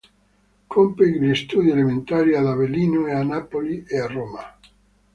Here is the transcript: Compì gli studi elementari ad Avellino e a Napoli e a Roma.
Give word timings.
Compì 0.65 1.19
gli 1.19 1.35
studi 1.35 1.69
elementari 1.69 2.33
ad 2.35 2.47
Avellino 2.47 3.05
e 3.05 3.11
a 3.11 3.21
Napoli 3.21 3.83
e 3.87 3.99
a 3.99 4.07
Roma. 4.07 4.57